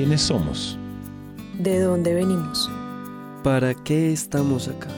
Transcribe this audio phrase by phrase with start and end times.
[0.00, 0.78] ¿Quiénes somos?
[1.58, 2.70] ¿De dónde venimos?
[3.44, 4.88] ¿Para qué estamos acá?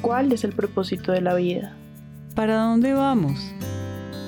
[0.00, 1.76] ¿Cuál es el propósito de la vida?
[2.34, 3.38] ¿Para dónde vamos?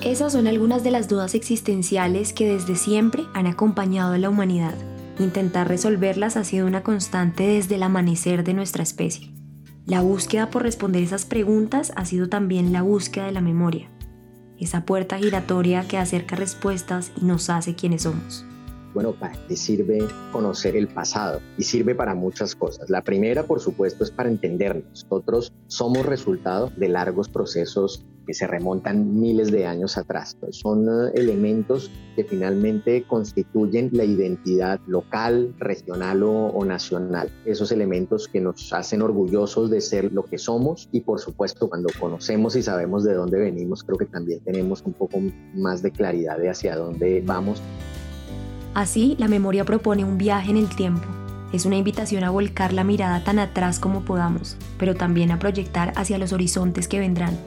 [0.02, 4.74] Esas son algunas de las dudas existenciales que desde siempre han acompañado a la humanidad.
[5.18, 9.32] Intentar resolverlas ha sido una constante desde el amanecer de nuestra especie.
[9.86, 13.88] La búsqueda por responder esas preguntas ha sido también la búsqueda de la memoria,
[14.58, 18.44] esa puerta giratoria que acerca respuestas y nos hace quienes somos
[18.94, 19.98] bueno, ¿para qué sirve
[20.32, 21.40] conocer el pasado?
[21.58, 22.88] Y sirve para muchas cosas.
[22.88, 25.04] La primera, por supuesto, es para entendernos.
[25.04, 30.36] Nosotros somos resultado de largos procesos que se remontan miles de años atrás.
[30.50, 37.30] Son eh, elementos que finalmente constituyen la identidad local, regional o, nacional.
[37.44, 41.88] Esos elementos que nos hacen orgullosos de ser lo que somos y por supuesto cuando
[41.98, 45.18] conocemos y sabemos de dónde venimos, creo que también tenemos un poco
[45.54, 47.60] más de claridad de hacia dónde vamos.
[48.74, 51.06] Así, la memoria propone un viaje en el tiempo.
[51.52, 55.92] Es una invitación a volcar la mirada tan atrás como podamos, pero también a proyectar
[55.94, 57.38] hacia los horizontes que vendrán.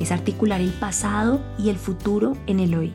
[0.00, 2.94] Es articular el pasado y el futuro en el hoy.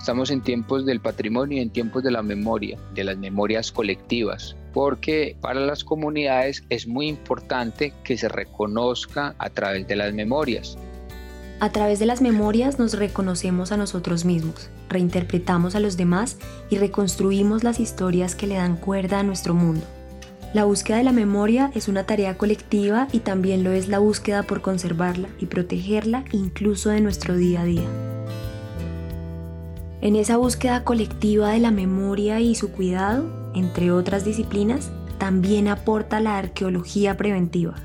[0.00, 4.56] Estamos en tiempos del patrimonio y en tiempos de la memoria, de las memorias colectivas,
[4.74, 10.76] porque para las comunidades es muy importante que se reconozca a través de las memorias.
[11.62, 16.36] A través de las memorias nos reconocemos a nosotros mismos, reinterpretamos a los demás
[16.70, 19.86] y reconstruimos las historias que le dan cuerda a nuestro mundo.
[20.54, 24.42] La búsqueda de la memoria es una tarea colectiva y también lo es la búsqueda
[24.42, 27.88] por conservarla y protegerla incluso de nuestro día a día.
[30.00, 36.18] En esa búsqueda colectiva de la memoria y su cuidado, entre otras disciplinas, también aporta
[36.18, 37.76] la arqueología preventiva,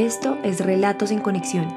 [0.00, 1.68] Esto es Relatos en Conexión,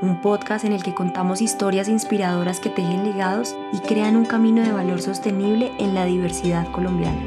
[0.00, 4.62] un podcast en el que contamos historias inspiradoras que tejen legados y crean un camino
[4.62, 7.20] de valor sostenible en la diversidad colombiana.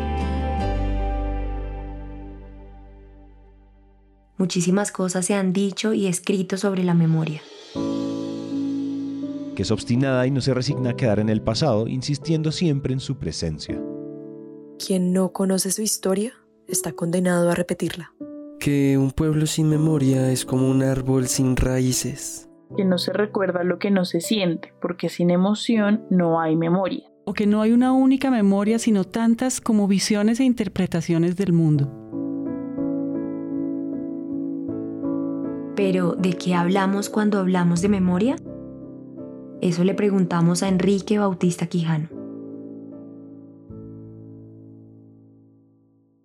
[4.38, 7.42] Muchísimas cosas se han dicho y escrito sobre la memoria.
[9.58, 13.02] Que es obstinada y no se resigna a quedar en el pasado, insistiendo siempre en
[13.02, 13.78] su presencia.
[14.78, 16.32] Quien no conoce su historia
[16.66, 18.14] está condenado a repetirla
[18.60, 22.50] que un pueblo sin memoria es como un árbol sin raíces.
[22.78, 27.10] Que no se recuerda lo que no se siente, porque sin emoción no hay memoria.
[27.26, 31.92] O que no hay una única memoria, sino tantas como visiones e interpretaciones del mundo.
[35.76, 38.36] Pero, ¿de qué hablamos cuando hablamos de memoria?
[39.62, 42.19] Eso le preguntamos a Enrique Bautista Quijano.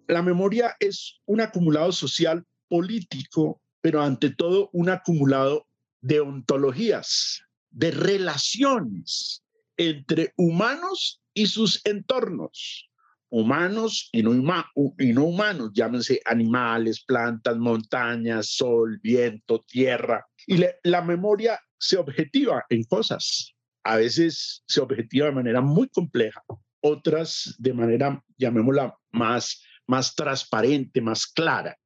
[0.06, 5.66] La memoria es un acumulado social político, pero ante todo un acumulado
[6.00, 9.42] de ontologías, de relaciones
[9.76, 12.90] entre humanos y sus entornos,
[13.30, 20.24] humanos y no, humanos, llámense animales, plantas, montañas, sol, viento, tierra.
[20.46, 23.54] Y la memoria se objetiva en cosas.
[23.82, 26.42] A veces se objetiva de manera muy compleja,
[26.80, 31.76] otras de manera, llamémosla, más más transparente, más clara.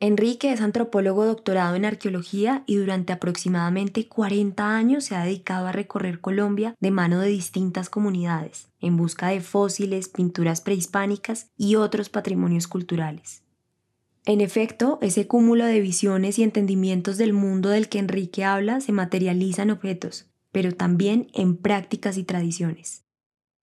[0.00, 5.72] Enrique es antropólogo doctorado en arqueología y durante aproximadamente 40 años se ha dedicado a
[5.72, 12.10] recorrer Colombia de mano de distintas comunidades, en busca de fósiles, pinturas prehispánicas y otros
[12.10, 13.42] patrimonios culturales.
[14.24, 18.92] En efecto, ese cúmulo de visiones y entendimientos del mundo del que Enrique habla se
[18.92, 23.04] materializa en objetos, pero también en prácticas y tradiciones.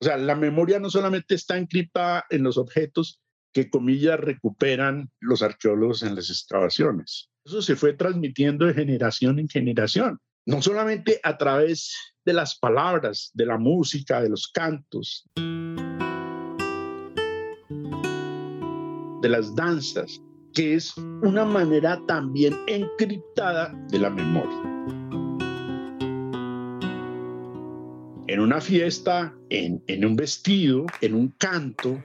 [0.02, 3.22] O sea, la memoria no solamente está encriptada en los objetos,
[3.56, 7.30] que comillas recuperan los arqueólogos en las excavaciones.
[7.46, 11.96] Eso se fue transmitiendo de generación en generación, no solamente a través
[12.26, 15.24] de las palabras, de la música, de los cantos,
[19.22, 20.22] de las danzas,
[20.54, 24.62] que es una manera también encriptada de la memoria.
[28.28, 32.03] En una fiesta, en, en un vestido, en un canto,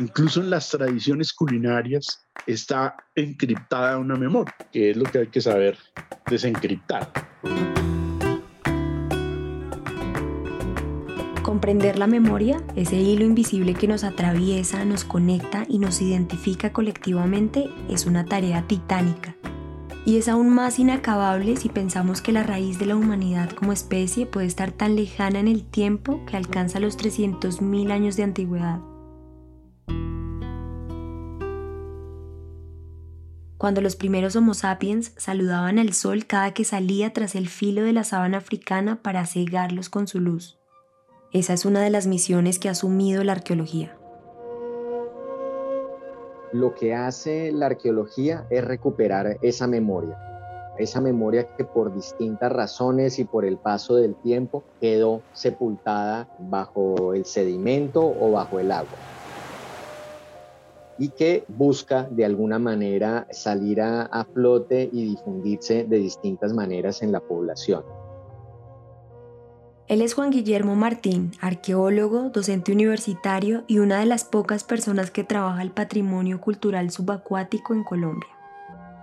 [0.00, 5.40] incluso en las tradiciones culinarias está encriptada una memoria, que es lo que hay que
[5.40, 5.78] saber
[6.28, 7.10] desencriptar.
[11.42, 17.70] Comprender la memoria, ese hilo invisible que nos atraviesa, nos conecta y nos identifica colectivamente,
[17.88, 19.36] es una tarea titánica.
[20.06, 24.26] Y es aún más inacabable si pensamos que la raíz de la humanidad como especie
[24.26, 28.80] puede estar tan lejana en el tiempo que alcanza los 300.000 años de antigüedad.
[33.64, 37.94] Cuando los primeros Homo sapiens saludaban al sol cada que salía tras el filo de
[37.94, 40.58] la sábana africana para cegarlos con su luz.
[41.32, 43.96] Esa es una de las misiones que ha asumido la arqueología.
[46.52, 50.18] Lo que hace la arqueología es recuperar esa memoria,
[50.78, 57.14] esa memoria que por distintas razones y por el paso del tiempo quedó sepultada bajo
[57.14, 59.23] el sedimento o bajo el agua
[60.98, 67.12] y que busca de alguna manera salir a, flote y difundirse de distintas maneras en
[67.12, 67.84] la población.
[69.86, 75.24] Él es Juan Guillermo Martín, arqueólogo, docente universitario y una de las pocas personas que
[75.24, 78.28] trabaja el patrimonio cultural subacuático en Colombia.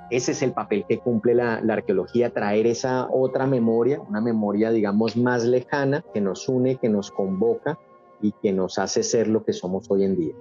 [0.09, 4.71] Ese es el papel que cumple la, la, arqueología, traer esa otra memoria, una memoria,
[4.71, 7.77] digamos, más lejana, que nos une, que nos convoca
[8.21, 10.33] y que nos hace ser lo que somos hoy en día.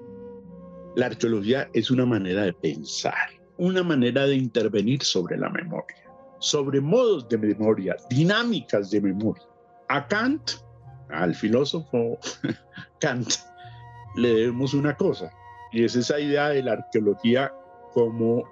[0.96, 5.96] La arqueología es una manera de pensar, una manera de intervenir sobre la memoria,
[6.40, 9.44] sobre modos de memoria, dinámicas de memoria.
[9.88, 10.50] A Kant,
[11.10, 12.18] al filósofo
[13.00, 13.34] Kant,
[14.16, 15.30] le debemos una cosa,
[15.72, 17.52] y es esa idea de la arqueología
[17.92, 18.44] como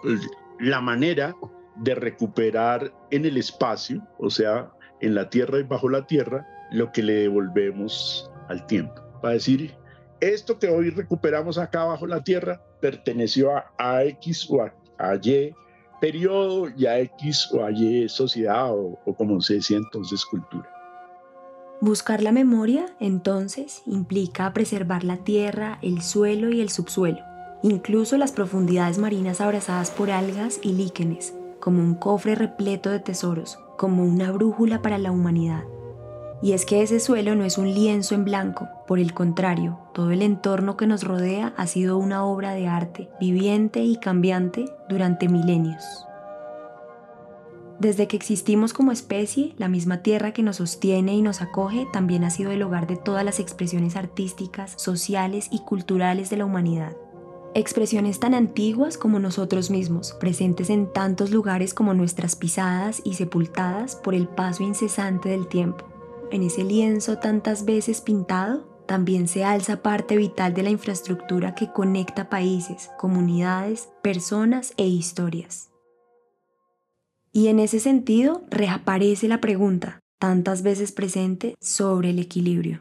[0.61, 1.35] la manera
[1.77, 4.71] de recuperar en el espacio, o sea,
[5.01, 9.01] en la tierra y bajo la tierra, lo que le devolvemos al tiempo.
[9.23, 9.75] Para decir,
[10.21, 14.73] esto que hoy recuperamos acá bajo la tierra perteneció a, X o a,
[15.23, 15.53] Y
[16.01, 20.69] periodo y a X o a Y sociedad o, o como se decía entonces cultura.
[21.81, 27.21] Buscar la memoria, entonces, implica preservar la tierra, el suelo y el subsuelo,
[27.63, 33.61] incluso las profundidades marinas abrazadas por algas y líquenes, como un cofre repleto de tesoros,
[33.77, 35.63] como una brújula para la humanidad.
[36.41, 40.13] Y es que ese suelo no es un lienzo en blanco, por el contrario, todo
[40.13, 45.29] el entorno que nos rodea ha sido una obra de arte, viviente y cambiante durante
[45.29, 45.85] milenios.
[47.81, 52.25] Desde que existimos como especie, la misma tierra que nos sostiene y nos acoge también
[52.25, 56.97] ha sido el hogar de todas las expresiones artísticas, sociales y culturales de la humanidad.
[57.55, 63.97] Expresiones tan antiguas como nosotros mismos, presentes en tantos lugares como nuestras pisadas y sepultadas
[63.97, 65.88] por el paso incesante del tiempo
[66.31, 71.71] en ese lienzo tantas veces pintado, también se alza parte vital de la infraestructura que
[71.71, 75.71] conecta países, comunidades, personas e historias.
[77.33, 82.81] Y en ese sentido reaparece la pregunta, tantas veces presente, sobre el equilibrio.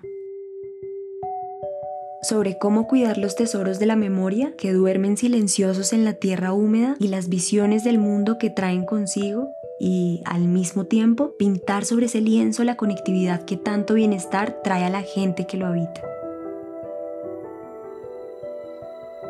[2.22, 6.96] Sobre cómo cuidar los tesoros de la memoria que duermen silenciosos en la tierra húmeda
[7.00, 12.22] y las visiones del mundo que traen consigo y al mismo tiempo pintar sobre ese
[12.22, 16.02] lienzo la conectividad que tanto bienestar trae a la gente que lo habita.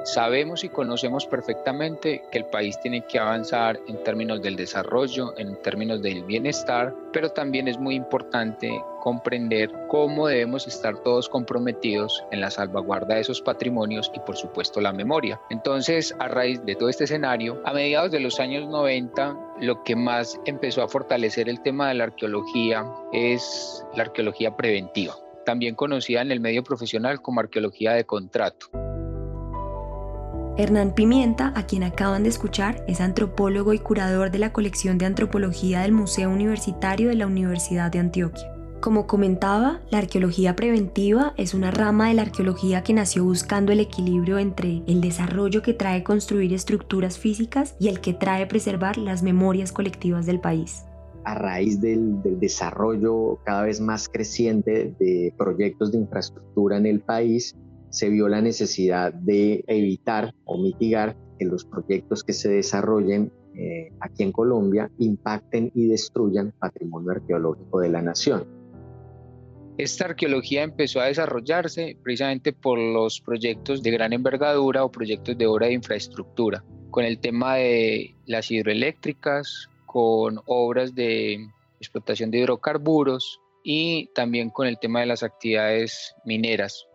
[0.07, 5.61] Sabemos y conocemos perfectamente que el país tiene que avanzar en términos del desarrollo, en
[5.61, 12.39] términos del bienestar, pero también es muy importante comprender cómo debemos estar todos comprometidos en
[12.39, 15.41] la salvaguarda de esos patrimonios y por supuesto la memoria.
[15.49, 19.97] Entonces, a raíz de todo este escenario, a mediados de los años 90, lo que
[19.97, 26.21] más empezó a fortalecer el tema de la arqueología es la arqueología preventiva, también conocida
[26.21, 28.86] en el medio profesional como arqueología de contrato.
[30.59, 35.05] Hernán Pimienta, a quien acaban de escuchar, es antropólogo y curador de la colección de
[35.05, 38.51] antropología del Museo Universitario de la Universidad de Antioquia.
[38.81, 43.79] Como comentaba, la arqueología preventiva es una rama de la arqueología que nació buscando el
[43.79, 49.21] equilibrio entre el desarrollo que trae construir estructuras físicas y el que trae preservar las
[49.21, 50.85] memorias colectivas del país
[51.23, 57.01] a raíz del, del, desarrollo cada vez más creciente de proyectos de infraestructura en el
[57.01, 57.53] país,
[57.89, 63.91] se vio la necesidad de evitar o mitigar que los proyectos que se desarrollen eh,
[63.99, 68.45] aquí en Colombia impacten y destruyan patrimonio arqueológico de la nación.
[69.77, 75.45] Esta arqueología empezó a desarrollarse precisamente por los proyectos de gran envergadura o proyectos de
[75.45, 81.47] obra de infraestructura, con el tema de las hidroeléctricas, con obras de
[81.79, 86.87] explotación de hidrocarburos y también con el tema de las actividades mineras.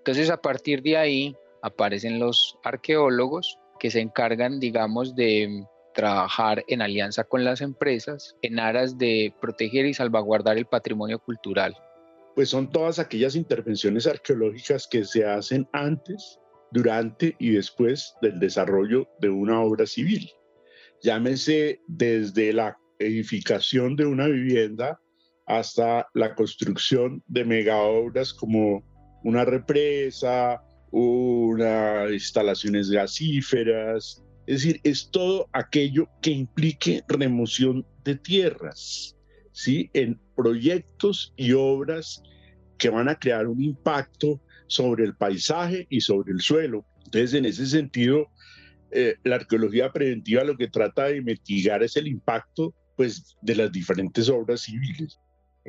[0.00, 5.64] Entonces, a partir de ahí aparecen los arqueólogos que se encargan, digamos, de
[5.94, 11.76] trabajar en alianza con las empresas en aras de proteger y salvaguardar el patrimonio cultural.
[12.34, 16.38] Pues son todas aquellas intervenciones arqueológicas que se hacen antes,
[16.70, 20.30] durante y después del desarrollo de una obra civil.
[21.02, 25.00] Llámese desde la edificación de una vivienda
[25.46, 28.84] hasta la construcción de megaobras como
[29.22, 39.16] una represa, unas instalaciones gasíferas, Es decir, es todo aquello que implique remoción de tierras,
[39.52, 39.90] ¿sí?
[39.92, 42.22] En proyectos y obras
[42.78, 46.84] que van a crear un impacto sobre el paisaje y sobre el suelo.
[47.04, 48.28] Entonces, en ese sentido,
[48.90, 53.70] eh, la arqueología preventiva lo que trata de mitigar es el impacto pues, de las
[53.70, 55.18] diferentes obras civiles.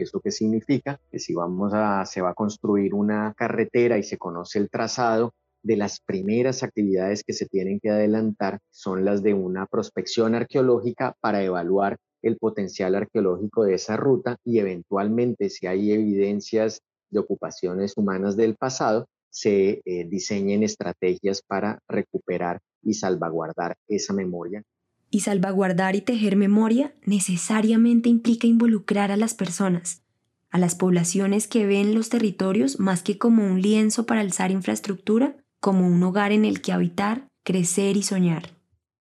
[0.03, 0.99] ¿Esto qué significa?
[1.11, 5.33] Que si vamos a, se va a construir una carretera y se conoce el trazado,
[5.63, 11.15] de las primeras actividades que se tienen que adelantar son las de una prospección arqueológica
[11.19, 17.93] para evaluar el potencial arqueológico de esa ruta y eventualmente si hay evidencias de ocupaciones
[17.97, 24.63] humanas del pasado, se eh, diseñen estrategias para recuperar y salvaguardar esa memoria.
[25.11, 30.01] Y salvaguardar y tejer memoria necesariamente implica involucrar a las personas,
[30.49, 35.35] a las poblaciones que ven los territorios más que como un lienzo para alzar infraestructura,
[35.59, 38.49] como un hogar en el que habitar, crecer y soñar.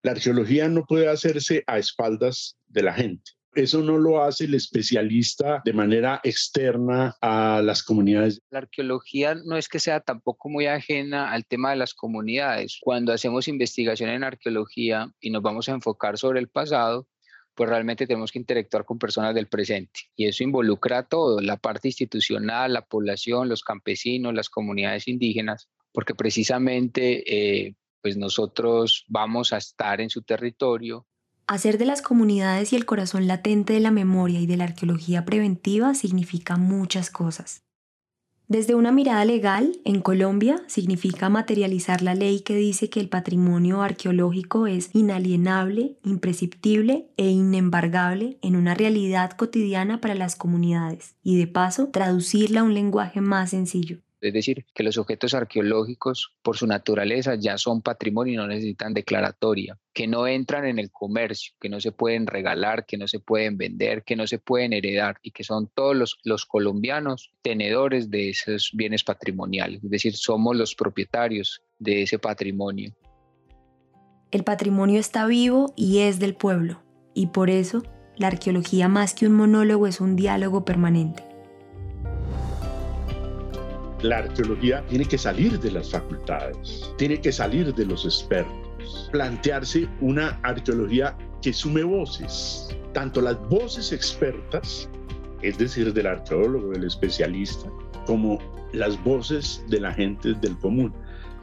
[0.02, 3.32] La arqueología no puede hacerse a espaldas de la gente.
[3.54, 8.40] Eso no lo hace el especialista de manera externa a las comunidades.
[8.50, 12.78] La arqueología no es que sea tampoco muy ajena al tema de las comunidades.
[12.80, 17.08] Cuando hacemos investigación en arqueología y nos vamos a enfocar sobre el pasado,
[17.54, 20.00] pues realmente tenemos que interactuar con personas del presente.
[20.16, 26.14] Y eso involucra todo, la parte institucional, la población, los campesinos, las comunidades indígenas, porque
[26.14, 31.06] precisamente eh, pues nosotros vamos a estar en su territorio,
[31.50, 35.24] Hacer de las comunidades y el corazón latente de la memoria y de la arqueología
[35.24, 37.64] preventiva significa muchas cosas.
[38.46, 43.82] Desde una mirada legal, en Colombia significa materializar la ley que dice que el patrimonio
[43.82, 51.48] arqueológico es inalienable, imprescriptible e inembargable en una realidad cotidiana para las comunidades y de
[51.48, 53.98] paso traducirla a un lenguaje más sencillo.
[54.20, 58.92] Es decir, que los objetos arqueológicos, por su naturaleza, ya son patrimonio y no necesitan
[58.92, 63.18] declaratoria, que no entran en el comercio, que no se pueden regalar, que no se
[63.18, 68.10] pueden vender, que no se pueden heredar y que son todos los, los colombianos tenedores
[68.10, 69.82] de esos bienes patrimoniales.
[69.82, 72.94] Es decir, somos los propietarios de ese patrimonio.
[74.30, 76.82] El patrimonio está vivo y es del pueblo,
[77.14, 77.82] y por eso
[78.16, 81.29] la arqueología más que un monólogo es un diálogo permanente
[84.02, 89.88] la arqueología tiene que salir de las facultades, tiene que salir de los expertos, plantearse
[90.00, 94.88] una arqueología que sume voces, tanto las voces expertas,
[95.42, 97.70] es decir, del arqueólogo, del especialista,
[98.06, 98.38] como
[98.72, 100.92] las voces de la gente del común,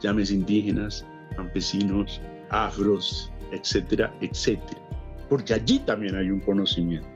[0.00, 1.04] llames indígenas,
[1.36, 4.80] campesinos, afros, etcétera, etcétera.
[5.28, 7.08] Porque allí también hay un conocimiento,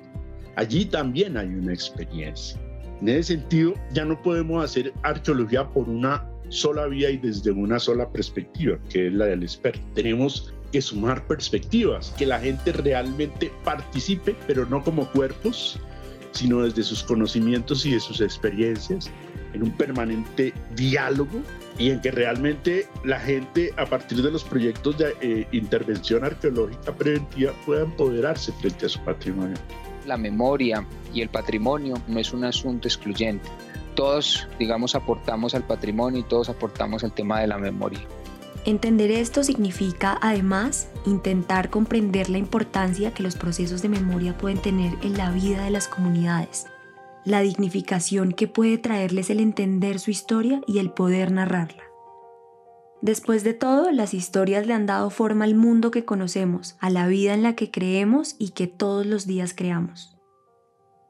[0.56, 2.61] allí también hay una experiencia.
[3.02, 7.80] En ese sentido, ya no podemos hacer arqueología por una sola vía y desde una
[7.80, 9.80] sola perspectiva, que es la del experto.
[9.97, 15.80] Tenemos que sumar perspectivas, que la gente realmente participe, pero no como cuerpos,
[16.30, 19.11] sino desde sus conocimientos y de sus experiencias,
[19.52, 21.42] en un permanente diálogo
[21.80, 26.94] y en que realmente la gente a partir de los proyectos de eh, intervención arqueológica
[26.94, 29.56] preventiva pueda empoderarse frente a su patrimonio
[30.06, 33.49] la memoria y el patrimonio no es un asunto excluyente.
[33.94, 38.00] Todos, digamos, aportamos al patrimonio y todos aportamos al tema de la memoria.
[38.64, 44.92] Entender esto significa, además, intentar comprender la importancia que los procesos de memoria pueden tener
[45.02, 46.66] en la vida de las comunidades,
[47.25, 51.91] la dignificación que puede traerles el entender su historia y el poder narrarla.
[53.02, 57.09] Después de todo, las historias le han dado forma al mundo que conocemos, a la
[57.09, 60.16] vida en la que creemos y que todos los días creamos.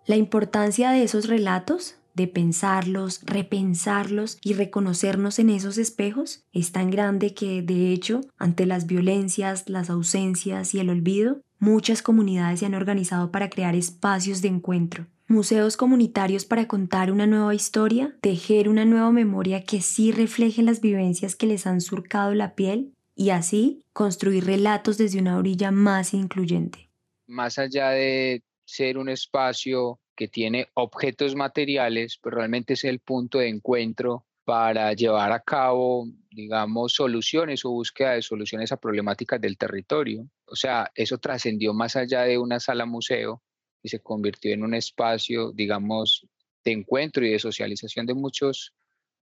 [0.06, 6.90] La importancia de esos relatos, de pensarlos, repensarlos y reconocernos en esos espejos es tan
[6.90, 12.66] grande que, de hecho, ante las violencias, las ausencias y el olvido, muchas comunidades se
[12.66, 18.68] han organizado para crear espacios de encuentro, museos comunitarios para contar una nueva historia, tejer
[18.68, 23.30] una nueva memoria que sí refleje las vivencias que les han surcado la piel y
[23.30, 26.90] así construir relatos desde una orilla más incluyente.
[27.26, 33.38] Más allá de ser un espacio que tiene objetos materiales, pues realmente es el punto
[33.38, 39.56] de encuentro para llevar a cabo, digamos, soluciones o búsqueda de soluciones a problemáticas del
[39.56, 40.28] territorio.
[40.46, 43.42] O sea, eso trascendió más allá de una sala museo
[43.82, 46.26] y se convirtió en un espacio, digamos,
[46.64, 48.72] de encuentro y de socialización de muchos,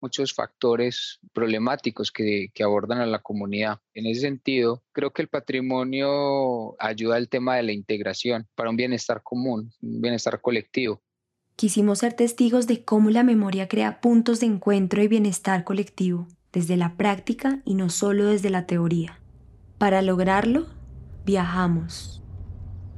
[0.01, 3.79] muchos factores problemáticos que, que, abordan a la comunidad.
[3.93, 8.77] En ese sentido, creo que el patrimonio ayuda al tema de la integración para un
[8.77, 11.01] bienestar común, un bienestar colectivo.
[11.55, 16.77] Quisimos ser testigos de cómo la memoria crea puntos de encuentro y bienestar colectivo, desde
[16.77, 19.19] la práctica y no solo desde la teoría.
[19.79, 20.67] Para lograrlo,
[21.25, 22.21] viajamos.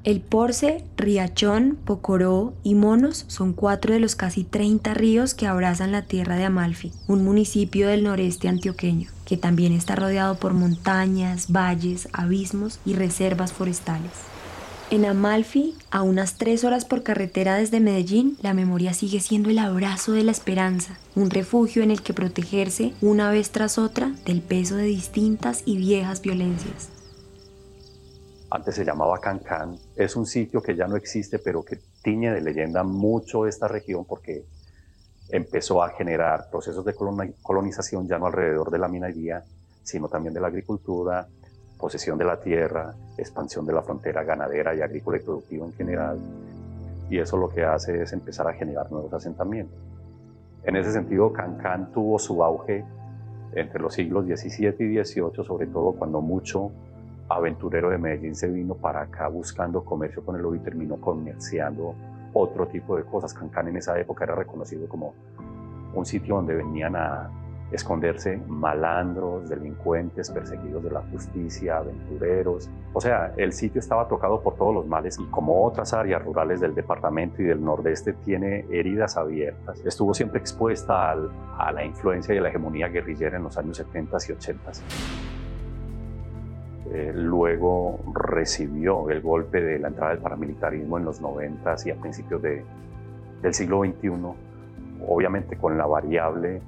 [0.05, 5.91] El Porce, Riachón, Pocoró y Monos son cuatro de los casi 30 ríos que abrazan
[5.91, 11.51] la tierra de Amalfi, un municipio del noreste antioqueño, que también está rodeado por montañas,
[11.51, 14.11] valles, abismos y reservas forestales.
[14.89, 19.59] En Amalfi, a unas tres horas por carretera desde Medellín, la memoria sigue siendo el
[19.59, 24.41] abrazo de la esperanza, un refugio en el que protegerse una vez tras otra del
[24.41, 26.89] peso de distintas y viejas violencias
[28.51, 32.41] antes se llamaba Cancán, es un sitio que ya no existe, pero que tiñe de
[32.41, 34.43] leyenda mucho esta región porque
[35.29, 36.95] empezó a generar procesos de
[37.43, 39.43] colonización ya no alrededor de la minería,
[39.83, 41.27] sino también de la agricultura,
[41.77, 46.19] posesión de la tierra, expansión de la frontera ganadera y agrícola y productiva en general.
[47.09, 49.77] Y eso lo que hace es empezar a generar nuevos asentamientos.
[50.63, 52.83] En ese sentido, Cancán tuvo su auge
[53.53, 56.71] entre los siglos XVII y XVIII, sobre todo cuando mucho
[57.29, 61.95] aventurero de Medellín se vino para acá buscando comercio con el oro y terminó comerciando
[62.33, 63.33] otro tipo de cosas.
[63.33, 65.13] Cancán en esa época era reconocido como
[65.93, 67.29] un sitio donde venían a
[67.71, 72.69] esconderse malandros, delincuentes, perseguidos de la justicia, aventureros.
[72.93, 76.61] O sea, el sitio estaba tocado por todos los males y como otras áreas rurales
[76.61, 82.39] del departamento y del nordeste tiene heridas abiertas, estuvo siempre expuesta a la influencia y
[82.39, 84.71] a la hegemonía guerrillera en los años 70 y 80.
[86.91, 91.95] Eh, luego recibió el golpe de la entrada del paramilitarismo en los 90 y a
[91.95, 92.63] principios de,
[93.43, 94.09] del siglo XXI,
[95.07, 96.61] obviamente con la variable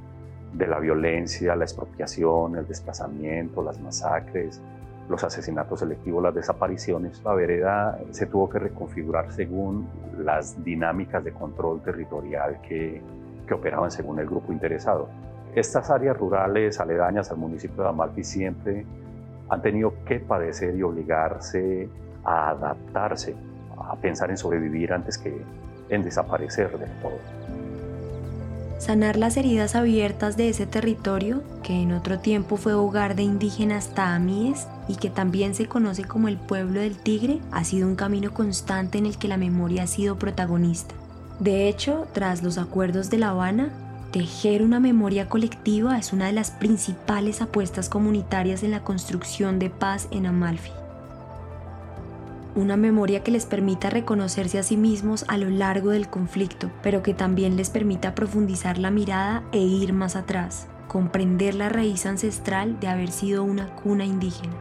[0.53, 4.61] de la violencia, la expropiación, el desplazamiento, las masacres,
[5.09, 9.87] los asesinatos selectivos, las desapariciones, la vereda se tuvo que reconfigurar según
[10.19, 13.01] las dinámicas de control territorial que,
[13.47, 15.09] que operaban según el grupo interesado.
[15.55, 18.85] Estas áreas rurales aledañas al municipio de Amalfi siempre
[19.51, 21.89] han tenido que padecer y obligarse
[22.23, 23.35] a adaptarse,
[23.77, 25.43] a pensar en sobrevivir antes que
[25.89, 27.19] en desaparecer del todo.
[28.77, 33.93] Sanar las heridas abiertas de ese territorio, que en otro tiempo fue hogar de indígenas
[33.93, 38.33] taamíes y que también se conoce como el pueblo del tigre, ha sido un camino
[38.33, 40.95] constante en el que la memoria ha sido protagonista.
[41.39, 43.69] De hecho, tras los acuerdos de La Habana,
[44.11, 49.69] Tejer una memoria colectiva es una de las principales apuestas comunitarias en la construcción de
[49.69, 50.71] paz en Amalfi.
[52.53, 57.01] Una memoria que les permita reconocerse a sí mismos a lo largo del conflicto, pero
[57.03, 62.81] que también les permita profundizar la mirada e ir más atrás, comprender la raíz ancestral
[62.81, 64.57] de haber sido una cuna indígena.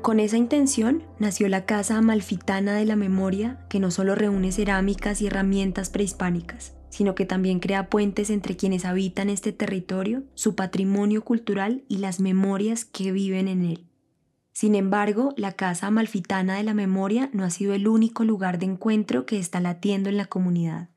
[0.00, 5.20] Con esa intención nació la Casa Amalfitana de la Memoria, que no solo reúne cerámicas
[5.20, 11.22] y herramientas prehispánicas, sino que también crea puentes entre quienes habitan este territorio, su patrimonio
[11.22, 13.84] cultural y las memorias que viven en él.
[14.52, 18.66] Sin embargo, la Casa Amalfitana de la Memoria no ha sido el único lugar de
[18.66, 20.88] encuentro que está latiendo en la comunidad.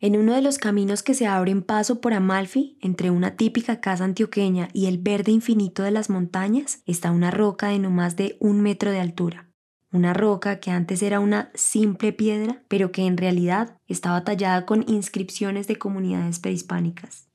[0.00, 4.04] En uno de los caminos que se abren paso por Amalfi, entre una típica casa
[4.04, 8.36] antioqueña y el verde infinito de las montañas, está una roca de no más de
[8.38, 9.47] un metro de altura
[9.90, 14.84] una roca que antes era una simple piedra, pero que en realidad estaba tallada con
[14.88, 17.28] inscripciones de comunidades prehispánicas.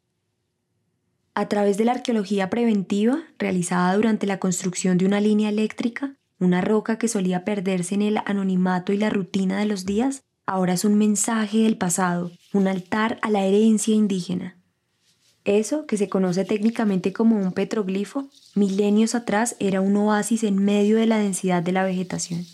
[1.36, 6.62] A través de la arqueología preventiva, realizada durante la construcción de una línea eléctrica, una
[6.62, 10.86] roca que solía perderse en el anonimato y la rutina de los días, ahora es
[10.86, 14.58] un mensaje del pasado, un altar a la herencia indígena.
[15.46, 18.26] Eso, que se conoce técnicamente como un petroglifo,
[18.56, 22.46] milenios atrás era un oasis en medio de la densidad de la vegetación.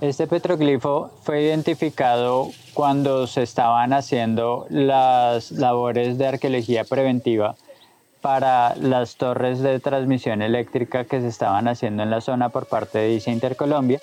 [0.00, 7.54] Este petroglifo fue identificado cuando se estaban haciendo las labores de arqueología preventiva
[8.22, 12.98] para las torres de transmisión eléctrica que se estaban haciendo en la zona por parte
[12.98, 14.00] de ICE Intercolombia.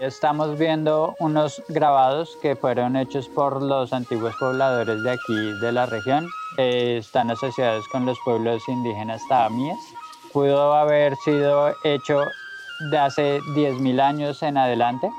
[0.00, 5.84] Estamos viendo unos grabados que fueron hechos por los antiguos pobladores de aquí de la
[5.84, 6.26] región.
[6.56, 9.76] Eh, están asociados con los pueblos indígenas taamíes.
[10.32, 12.24] Pudo haber sido hecho
[12.90, 15.10] de hace 10.000 años en adelante.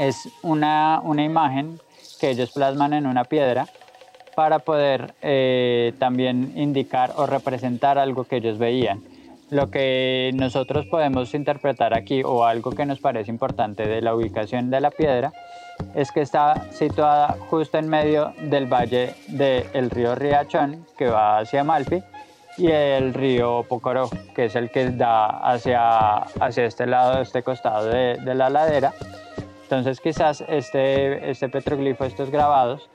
[0.00, 1.78] Es una, una, imagen
[2.18, 3.68] que ellos plasman en una piedra
[4.34, 9.00] para poder eh, también indicar o representar algo que ellos veían.
[9.54, 14.68] Lo que nosotros podemos interpretar aquí o algo que nos parece importante de la ubicación
[14.68, 15.32] de la piedra
[15.94, 21.62] es que está situada justo en medio del valle del río Riachón que va hacia
[21.62, 22.02] Malfi
[22.58, 27.86] y el río Pocoró que es el que da hacia, hacia este lado, este costado
[27.86, 28.92] de, de la ladera.
[29.62, 32.90] Entonces quizás este, este petroglifo, estos grabados,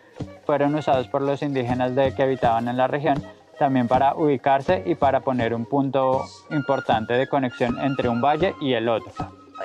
[0.45, 3.23] fueron usados por los indígenas de que habitaban en la región
[3.59, 8.73] también para ubicarse y para poner un punto importante de conexión entre un valle y
[8.73, 9.11] el otro.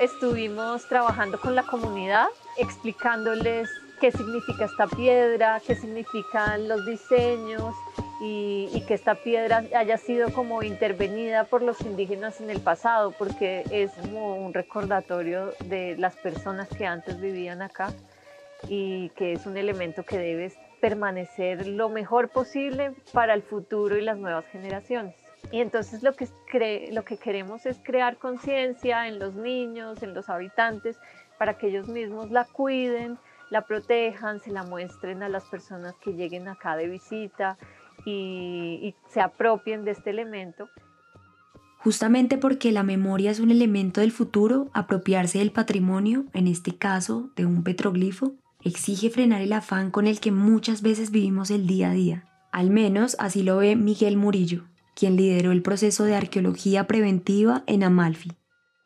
[0.00, 2.26] Estuvimos trabajando con la comunidad,
[2.58, 7.74] explicándoles qué significa esta piedra, qué significan los diseños
[8.20, 13.12] y, y, que esta piedra haya sido como intervenida por los indígenas en el pasado,
[13.12, 17.92] porque es como un recordatorio de las personas que antes vivían acá
[18.68, 20.52] y que es un elemento que debe
[20.84, 25.14] permanecer lo mejor posible para el futuro y las nuevas generaciones.
[25.50, 26.28] Y entonces lo que,
[26.92, 30.98] lo que queremos es crear conciencia en los niños, en los habitantes,
[31.38, 33.16] para que ellos mismos la cuiden,
[33.48, 37.56] la protejan, se la muestren a las personas que lleguen acá de visita
[38.04, 40.68] y, y se apropien de este elemento.
[41.78, 47.30] Justamente porque la memoria es un elemento del futuro, apropiarse del patrimonio, en este caso
[47.36, 51.90] de un petroglifo, exige frenar el afán con el que muchas veces vivimos el día
[51.90, 52.24] a día.
[52.50, 57.82] Al menos así lo ve Miguel Murillo, quien lideró el proceso de arqueología preventiva en
[57.82, 58.32] Amalfi.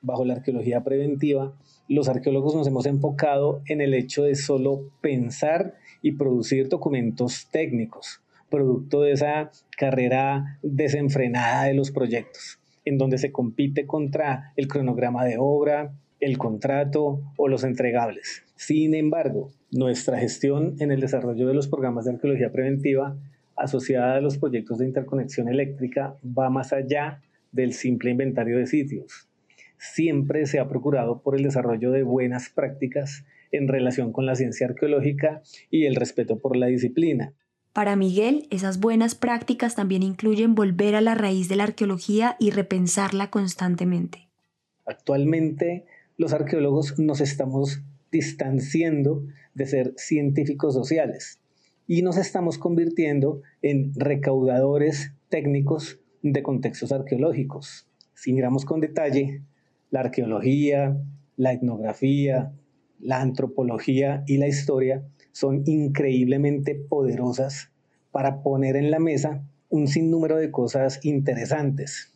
[0.00, 1.54] Bajo la arqueología preventiva,
[1.88, 8.20] los arqueólogos nos hemos enfocado en el hecho de solo pensar y producir documentos técnicos,
[8.48, 15.24] producto de esa carrera desenfrenada de los proyectos, en donde se compite contra el cronograma
[15.24, 18.44] de obra, el contrato o los entregables.
[18.56, 23.16] Sin embargo, nuestra gestión en el desarrollo de los programas de arqueología preventiva
[23.56, 27.20] asociada a los proyectos de interconexión eléctrica va más allá
[27.52, 29.28] del simple inventario de sitios
[29.78, 34.66] siempre se ha procurado por el desarrollo de buenas prácticas en relación con la ciencia
[34.66, 37.32] arqueológica y el respeto por la disciplina.
[37.72, 42.50] Para Miguel, esas buenas prácticas también incluyen volver a la raíz de la arqueología y
[42.50, 44.28] repensarla constantemente.
[44.84, 45.84] Actualmente,
[46.18, 51.40] los arqueólogos nos estamos distanciando de ser científicos sociales
[51.86, 57.88] y nos estamos convirtiendo en recaudadores técnicos de contextos arqueológicos.
[58.14, 59.42] Si miramos con detalle,
[59.90, 61.00] la arqueología,
[61.36, 62.52] la etnografía,
[62.98, 67.70] la antropología y la historia son increíblemente poderosas
[68.10, 72.12] para poner en la mesa un sinnúmero de cosas interesantes,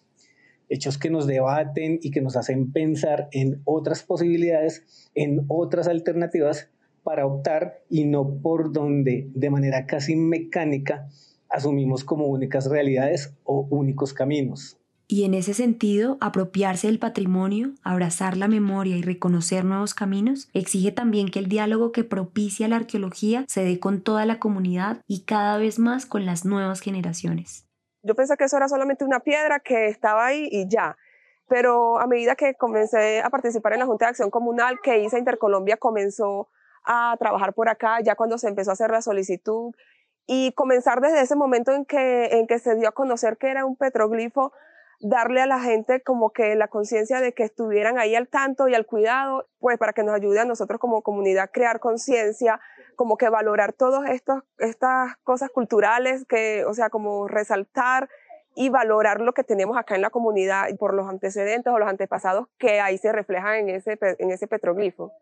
[0.72, 6.68] hechos que nos debaten y que nos hacen pensar en otras posibilidades, en otras alternativas
[7.02, 11.08] para optar y no por donde de manera casi mecánica
[11.50, 14.78] asumimos como únicas realidades o únicos caminos.
[15.08, 20.90] Y en ese sentido, apropiarse del patrimonio, abrazar la memoria y reconocer nuevos caminos exige
[20.90, 25.20] también que el diálogo que propicia la arqueología se dé con toda la comunidad y
[25.24, 27.66] cada vez más con las nuevas generaciones.
[28.02, 30.96] Yo pensé que eso era solamente una piedra que estaba ahí y ya.
[31.48, 35.18] Pero a medida que comencé a participar en la Junta de Acción Comunal que hice
[35.18, 36.48] Intercolombia, comenzó
[36.84, 39.72] a trabajar por acá, ya cuando se empezó a hacer la solicitud,
[40.26, 43.64] y comenzar desde ese momento en que, en que se dio a conocer que era
[43.64, 44.52] un petroglifo,
[45.00, 48.74] darle a la gente como que la conciencia de que estuvieran ahí al tanto y
[48.74, 52.60] al cuidado, pues para que nos ayude a nosotros como comunidad a crear conciencia,
[52.96, 58.08] como que valorar todas estas cosas culturales, que, o sea, como resaltar
[58.54, 62.48] y valorar lo que tenemos acá en la comunidad por los antecedentes o los antepasados
[62.58, 65.12] que ahí se reflejan en ese, en ese petroglifo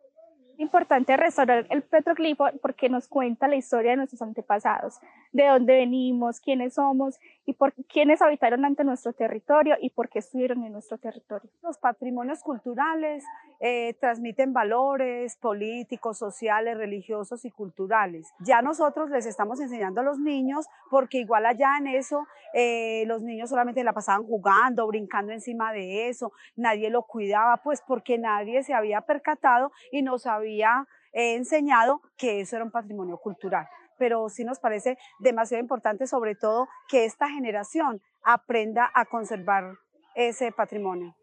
[0.60, 5.00] importante restaurar el petroglifo porque nos cuenta la historia de nuestros antepasados,
[5.32, 10.18] de dónde venimos, quiénes somos y por quiénes habitaron ante nuestro territorio y por qué
[10.18, 11.50] estuvieron en nuestro territorio.
[11.62, 13.24] Los patrimonios culturales
[13.60, 18.28] eh, transmiten valores políticos, sociales, religiosos y culturales.
[18.40, 23.22] Ya nosotros les estamos enseñando a los niños porque igual allá en eso eh, los
[23.22, 28.62] niños solamente la pasaban jugando, brincando encima de eso, nadie lo cuidaba, pues porque nadie
[28.62, 33.66] se había percatado y no sabía había enseñado que eso era un patrimonio cultural.
[33.98, 39.74] Pero sí nos parece demasiado importante, sobre todo, que esta generación aprenda a conservar
[40.14, 41.14] ese patrimonio.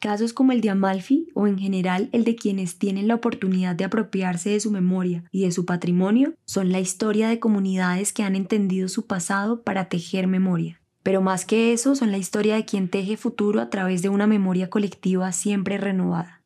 [0.00, 3.84] Casos como el de Amalfi o en general el de quienes tienen la oportunidad de
[3.84, 8.36] apropiarse de su memoria y de su patrimonio son la historia de comunidades que han
[8.36, 10.82] entendido su pasado para tejer memoria.
[11.02, 14.26] Pero más que eso son la historia de quien teje futuro a través de una
[14.26, 16.43] memoria colectiva siempre renovada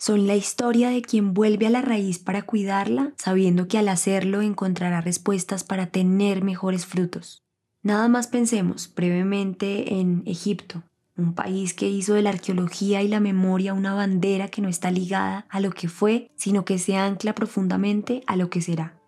[0.00, 4.40] son la historia de quien vuelve a la raíz para cuidarla, sabiendo que al hacerlo
[4.40, 7.42] encontrará respuestas para tener mejores frutos.
[7.82, 10.82] Nada más pensemos brevemente en Egipto,
[11.18, 14.90] un país que hizo de la arqueología y la memoria una bandera que no está
[14.90, 18.98] ligada a lo que fue, sino que se ancla profundamente a lo que será.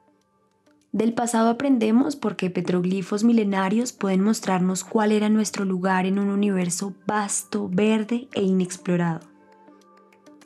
[0.93, 6.95] Del pasado aprendemos porque petroglifos milenarios pueden mostrarnos cuál era nuestro lugar en un universo
[7.07, 9.32] vasto, verde e inexplorado.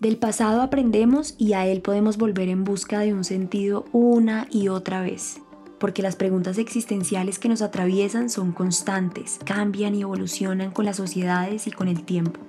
[0.00, 4.68] Del pasado aprendemos y a él podemos volver en busca de un sentido una y
[4.68, 5.40] otra vez.
[5.78, 11.66] porque las preguntas existenciales que nos atraviesan son constantes, cambian y evolucionan con las sociedades
[11.66, 12.40] y con el tiempo.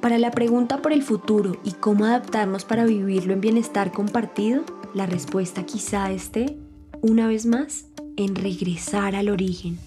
[0.00, 5.06] Para la pregunta por el futuro y cómo adaptarnos para vivirlo en bienestar compartido, la
[5.06, 6.56] respuesta quizá esté,
[7.00, 9.78] una vez más, en regresar al origen,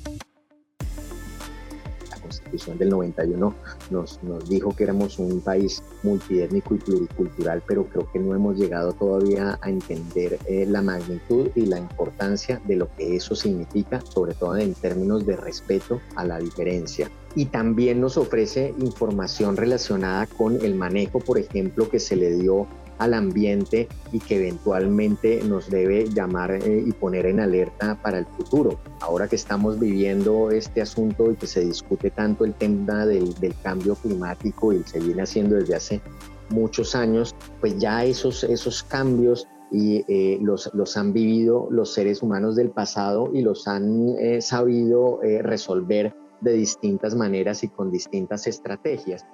[2.31, 3.53] Constitución del 91
[3.89, 8.57] nos, nos dijo que éramos un país multiétnico y pluricultural, pero creo que no hemos
[8.57, 14.01] llegado todavía a entender eh, la magnitud y la importancia de lo que eso significa,
[14.01, 17.11] sobre todo en términos de respeto a la diferencia.
[17.35, 22.67] Y también nos ofrece información relacionada con el manejo, por ejemplo, que se le dio
[23.01, 28.27] al ambiente y que eventualmente nos debe llamar eh, y poner en alerta para el
[28.27, 28.79] futuro.
[28.99, 33.33] Ahora que estamos viviendo este asunto y que se discute tanto el tema del,
[33.63, 36.01] cambio climático y se viene haciendo desde hace
[36.49, 42.21] muchos años, pues ya esos, esos cambios y eh, los, los, han vivido los seres
[42.21, 48.45] humanos del pasado y los han eh, sabido resolver de distintas maneras y con distintas
[48.45, 49.25] estrategias.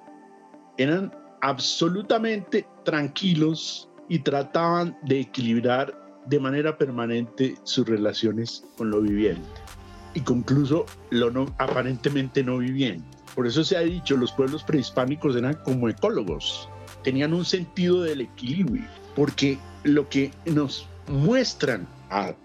[0.78, 5.94] Eran absolutamente tranquilos y trataban de equilibrar
[6.26, 9.48] de manera permanente sus relaciones con lo viviente
[10.14, 13.04] y incluso lo no, aparentemente no viviente.
[13.34, 16.68] Por eso se ha dicho, los pueblos prehispánicos eran como ecólogos,
[17.04, 21.86] tenían un sentido del equilibrio, porque lo que nos muestran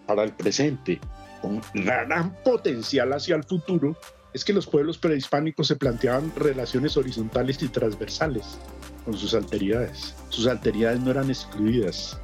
[0.06, 1.00] para el presente
[1.42, 3.98] con gran potencial hacia el futuro
[4.34, 8.58] es que los pueblos prehispánicos se planteaban relaciones horizontales y transversales
[9.06, 10.15] con sus alteridades.
[10.30, 12.19] Sus alteridades no eran excluidas,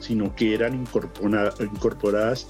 [0.00, 2.48] sino que eran incorporadas,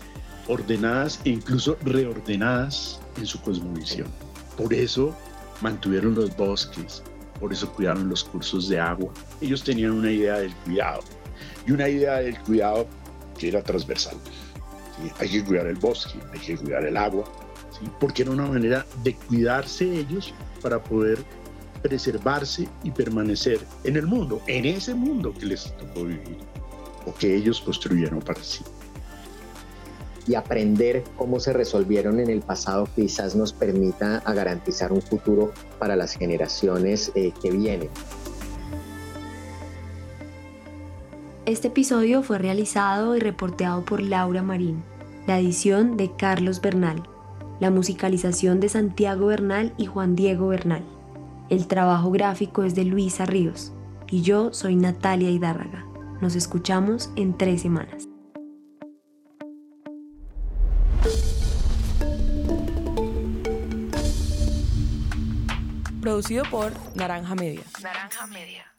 [0.49, 4.09] ordenadas e incluso reordenadas en su cosmovisión.
[4.57, 5.16] Por eso
[5.61, 7.03] mantuvieron los bosques,
[7.38, 9.12] por eso cuidaron los cursos de agua.
[9.40, 11.03] Ellos tenían una idea del cuidado
[11.66, 12.88] y una idea del cuidado
[13.38, 14.16] que era transversal.
[15.21, 17.25] Hay que cuidar el bosque, hay que cuidar el agua,
[18.01, 21.19] porque era una manera de cuidarse ellos para poder
[21.83, 26.39] preservarse y permanecer en el mundo, en ese mundo que les tocó vivir
[27.07, 28.65] o que ellos construyeron para sí.
[30.27, 35.53] Y aprender cómo se resolvieron en el pasado quizás nos permita a garantizar un futuro
[35.79, 37.91] para las generaciones eh, que vienen.
[41.45, 44.83] Este episodio fue realizado y reporteado por Laura Marín,
[45.29, 47.09] la edición de Carlos Bernal,
[47.61, 50.85] la musicalización de Santiago Bernal y Juan Diego Bernal.
[51.49, 53.73] El trabajo gráfico es de Luisa Ríos
[54.09, 55.87] y yo soy Natalia Hidárraga.
[56.21, 58.09] Nos escuchamos en tres semanas.
[66.01, 67.62] Producido por Naranja Media.
[67.83, 68.76] Naranja Media.